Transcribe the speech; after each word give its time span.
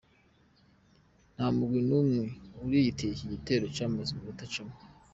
Nta 1.33 1.45
mugwi 1.55 1.79
n'umwe 1.87 2.23
uriyitirira 2.63 3.13
ico 3.15 3.25
gitero 3.33 3.65
camaze 3.75 4.09
iminota 4.13 4.45
cumi. 4.53 4.75